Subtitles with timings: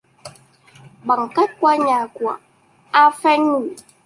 [1.03, 2.37] Bằng cách qua nhà của
[2.91, 3.67] A Pheng ngủ